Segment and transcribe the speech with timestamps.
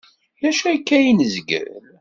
[0.41, 1.73] D acu akka ay nezgel?